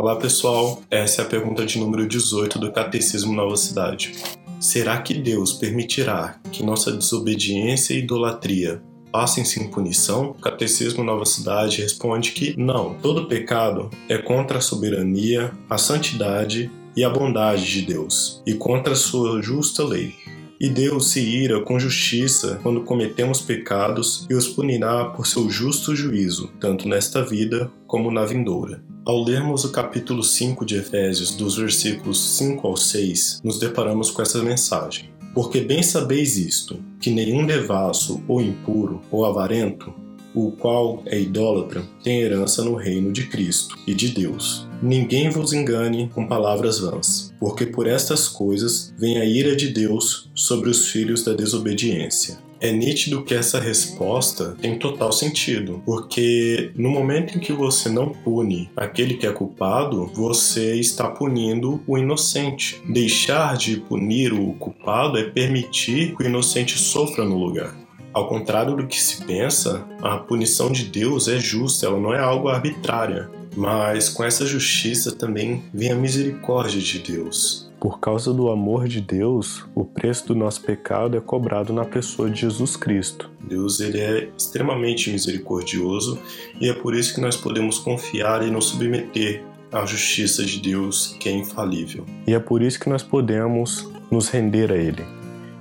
Olá 0.00 0.14
pessoal, 0.14 0.80
essa 0.88 1.22
é 1.22 1.24
a 1.24 1.28
pergunta 1.28 1.66
de 1.66 1.76
número 1.76 2.06
18 2.06 2.60
do 2.60 2.70
Catecismo 2.70 3.32
Nova 3.32 3.56
Cidade. 3.56 4.12
Será 4.60 4.96
que 5.02 5.12
Deus 5.12 5.54
permitirá 5.54 6.38
que 6.52 6.62
nossa 6.62 6.92
desobediência 6.92 7.94
e 7.94 7.98
idolatria 7.98 8.80
passem 9.10 9.44
sem 9.44 9.68
punição? 9.68 10.30
O 10.30 10.34
Catecismo 10.34 11.02
Nova 11.02 11.24
Cidade 11.24 11.82
responde 11.82 12.30
que 12.30 12.56
não, 12.56 12.94
todo 12.94 13.26
pecado 13.26 13.90
é 14.08 14.16
contra 14.16 14.58
a 14.58 14.60
soberania, 14.60 15.50
a 15.68 15.76
santidade 15.76 16.70
e 16.94 17.02
a 17.02 17.10
bondade 17.10 17.64
de 17.68 17.82
Deus, 17.82 18.40
e 18.46 18.54
contra 18.54 18.92
a 18.92 18.96
sua 18.96 19.42
justa 19.42 19.82
lei. 19.82 20.14
E 20.60 20.68
Deus 20.68 21.10
se 21.10 21.20
ira 21.20 21.60
com 21.62 21.76
justiça 21.76 22.60
quando 22.62 22.82
cometemos 22.82 23.40
pecados 23.40 24.28
e 24.30 24.34
os 24.34 24.46
punirá 24.46 25.06
por 25.06 25.26
seu 25.26 25.50
justo 25.50 25.96
juízo, 25.96 26.52
tanto 26.60 26.88
nesta 26.88 27.20
vida 27.24 27.68
como 27.84 28.12
na 28.12 28.24
vindoura. 28.24 28.80
Ao 29.08 29.24
lermos 29.24 29.64
o 29.64 29.72
capítulo 29.72 30.22
5 30.22 30.66
de 30.66 30.76
Efésios, 30.76 31.34
dos 31.34 31.56
versículos 31.56 32.20
5 32.36 32.66
ao 32.66 32.76
6, 32.76 33.40
nos 33.42 33.58
deparamos 33.58 34.10
com 34.10 34.20
essa 34.20 34.42
mensagem. 34.42 35.08
Porque 35.32 35.62
bem 35.62 35.82
sabeis 35.82 36.36
isto, 36.36 36.78
que 37.00 37.10
nenhum 37.10 37.46
devasso 37.46 38.22
ou 38.28 38.42
impuro 38.42 39.00
ou 39.10 39.24
avarento 39.24 39.94
o 40.34 40.52
qual 40.52 41.02
é 41.06 41.18
idólatra, 41.18 41.82
tem 42.04 42.20
herança 42.20 42.62
no 42.62 42.74
reino 42.74 43.10
de 43.10 43.26
Cristo 43.28 43.78
e 43.86 43.94
de 43.94 44.10
Deus. 44.10 44.68
Ninguém 44.82 45.30
vos 45.30 45.54
engane 45.54 46.10
com 46.14 46.28
palavras 46.28 46.78
vãs, 46.78 47.32
porque 47.40 47.64
por 47.64 47.86
estas 47.86 48.28
coisas 48.28 48.92
vem 48.98 49.16
a 49.16 49.24
ira 49.24 49.56
de 49.56 49.68
Deus 49.68 50.30
sobre 50.34 50.68
os 50.68 50.90
filhos 50.90 51.24
da 51.24 51.32
desobediência. 51.32 52.46
É 52.60 52.72
nítido 52.72 53.22
que 53.22 53.34
essa 53.34 53.60
resposta 53.60 54.56
tem 54.60 54.76
total 54.76 55.12
sentido, 55.12 55.80
porque 55.86 56.72
no 56.74 56.90
momento 56.90 57.36
em 57.36 57.40
que 57.40 57.52
você 57.52 57.88
não 57.88 58.08
pune 58.08 58.68
aquele 58.76 59.14
que 59.14 59.26
é 59.26 59.32
culpado, 59.32 60.10
você 60.12 60.74
está 60.74 61.08
punindo 61.08 61.80
o 61.86 61.96
inocente. 61.96 62.82
Deixar 62.88 63.56
de 63.56 63.76
punir 63.76 64.32
o 64.32 64.54
culpado 64.54 65.16
é 65.18 65.22
permitir 65.22 66.16
que 66.16 66.24
o 66.24 66.26
inocente 66.26 66.76
sofra 66.76 67.24
no 67.24 67.38
lugar. 67.38 67.76
Ao 68.12 68.26
contrário 68.28 68.74
do 68.74 68.88
que 68.88 69.00
se 69.00 69.24
pensa, 69.24 69.86
a 70.02 70.16
punição 70.16 70.72
de 70.72 70.84
Deus 70.84 71.28
é 71.28 71.38
justa, 71.38 71.86
ela 71.86 72.00
não 72.00 72.12
é 72.12 72.18
algo 72.18 72.48
arbitrária. 72.48 73.30
Mas 73.56 74.08
com 74.08 74.24
essa 74.24 74.44
justiça 74.44 75.12
também 75.12 75.62
vem 75.72 75.92
a 75.92 75.94
misericórdia 75.94 76.80
de 76.80 76.98
Deus. 76.98 77.67
Por 77.80 78.00
causa 78.00 78.32
do 78.32 78.50
amor 78.50 78.88
de 78.88 79.00
Deus, 79.00 79.64
o 79.72 79.84
preço 79.84 80.26
do 80.28 80.34
nosso 80.34 80.62
pecado 80.62 81.16
é 81.16 81.20
cobrado 81.20 81.72
na 81.72 81.84
pessoa 81.84 82.28
de 82.28 82.40
Jesus 82.40 82.76
Cristo. 82.76 83.30
Deus 83.40 83.78
ele 83.78 84.00
é 84.00 84.28
extremamente 84.36 85.10
misericordioso 85.10 86.18
e 86.60 86.68
é 86.68 86.74
por 86.74 86.92
isso 86.92 87.14
que 87.14 87.20
nós 87.20 87.36
podemos 87.36 87.78
confiar 87.78 88.46
e 88.46 88.50
nos 88.50 88.66
submeter 88.66 89.44
à 89.70 89.86
justiça 89.86 90.44
de 90.44 90.60
Deus, 90.60 91.16
que 91.20 91.28
é 91.28 91.32
infalível. 91.32 92.04
E 92.26 92.34
é 92.34 92.40
por 92.40 92.62
isso 92.62 92.80
que 92.80 92.88
nós 92.88 93.02
podemos 93.02 93.88
nos 94.10 94.28
render 94.28 94.72
a 94.72 94.76
Ele. 94.76 95.04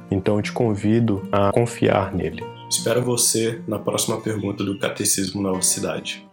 Então 0.09 0.37
eu 0.37 0.41
te 0.41 0.51
convido 0.51 1.21
a 1.31 1.51
confiar 1.51 2.15
nele. 2.15 2.43
Espero 2.69 3.01
você 3.01 3.61
na 3.67 3.77
próxima 3.77 4.19
pergunta 4.19 4.63
do 4.63 4.79
Catecismo 4.79 5.41
Nova 5.41 5.61
Cidade. 5.61 6.26